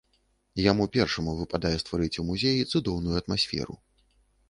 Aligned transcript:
Яму 0.71 0.87
першаму 0.95 1.35
выпадае 1.43 1.75
стварыць 1.83 2.19
у 2.25 2.29
музеі 2.33 2.67
цудоўную 2.75 3.15
атмасферу. 3.25 3.83